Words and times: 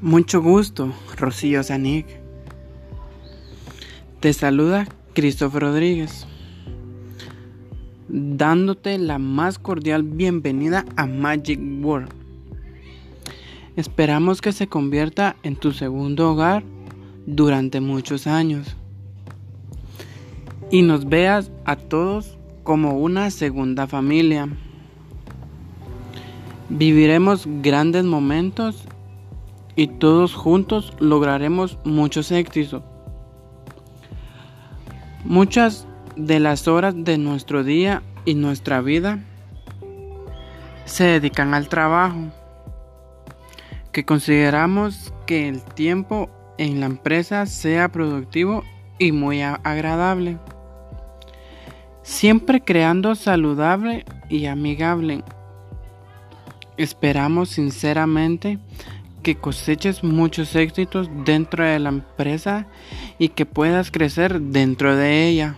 Mucho 0.00 0.40
gusto, 0.40 0.92
Rocío 1.16 1.64
Zanig. 1.64 2.06
Te 4.20 4.32
saluda 4.32 4.86
Christopher 5.12 5.62
Rodríguez, 5.62 6.24
dándote 8.06 8.96
la 8.98 9.18
más 9.18 9.58
cordial 9.58 10.04
bienvenida 10.04 10.84
a 10.94 11.06
Magic 11.06 11.58
World. 11.82 12.12
Esperamos 13.74 14.40
que 14.40 14.52
se 14.52 14.68
convierta 14.68 15.34
en 15.42 15.56
tu 15.56 15.72
segundo 15.72 16.30
hogar 16.30 16.62
durante 17.26 17.80
muchos 17.80 18.28
años 18.28 18.76
y 20.70 20.82
nos 20.82 21.08
veas 21.08 21.50
a 21.64 21.74
todos 21.74 22.38
como 22.62 23.00
una 23.00 23.32
segunda 23.32 23.88
familia. 23.88 24.48
Viviremos 26.68 27.48
grandes 27.62 28.04
momentos 28.04 28.84
y 29.78 29.86
todos 29.86 30.34
juntos 30.34 30.92
lograremos 30.98 31.78
muchos 31.84 32.32
éxitos. 32.32 32.82
Muchas 35.24 35.86
de 36.16 36.40
las 36.40 36.66
horas 36.66 36.94
de 36.96 37.16
nuestro 37.16 37.62
día 37.62 38.02
y 38.24 38.34
nuestra 38.34 38.80
vida 38.80 39.20
se 40.84 41.04
dedican 41.04 41.54
al 41.54 41.68
trabajo, 41.68 42.18
que 43.92 44.04
consideramos 44.04 45.14
que 45.26 45.48
el 45.48 45.62
tiempo 45.62 46.28
en 46.58 46.80
la 46.80 46.86
empresa 46.86 47.46
sea 47.46 47.88
productivo 47.88 48.64
y 48.98 49.12
muy 49.12 49.42
agradable, 49.42 50.38
siempre 52.02 52.62
creando 52.62 53.14
saludable 53.14 54.04
y 54.28 54.46
amigable 54.46 55.22
Esperamos 56.78 57.48
sinceramente 57.48 58.60
que 59.22 59.36
coseches 59.36 60.04
muchos 60.04 60.54
éxitos 60.54 61.08
dentro 61.24 61.64
de 61.64 61.78
la 61.78 61.90
empresa 61.90 62.66
y 63.18 63.30
que 63.30 63.46
puedas 63.46 63.90
crecer 63.90 64.40
dentro 64.40 64.96
de 64.96 65.28
ella. 65.28 65.56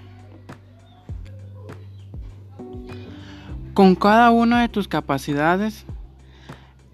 Con 3.75 3.95
cada 3.95 4.31
una 4.31 4.63
de 4.63 4.69
tus 4.69 4.89
capacidades, 4.89 5.85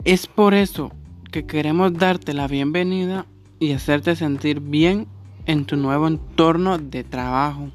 es 0.05 0.27
por 0.27 0.55
eso 0.55 0.93
que 1.33 1.47
queremos 1.47 1.95
darte 1.95 2.33
la 2.33 2.47
bienvenida 2.47 3.27
y 3.59 3.73
hacerte 3.73 4.15
sentir 4.15 4.61
bien 4.61 5.07
en 5.47 5.65
tu 5.65 5.77
nuevo 5.77 6.07
entorno 6.07 6.79
de 6.79 7.05
trabajo. 7.05 7.71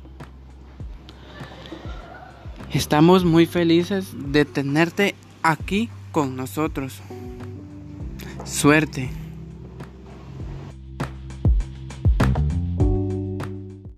Estamos 2.72 3.26
muy 3.26 3.45
felices 3.45 4.14
de 4.16 4.45
tenerte 4.45 5.16
aquí 5.44 5.89
con 6.11 6.36
nosotros. 6.38 7.02
Suerte. 8.45 9.09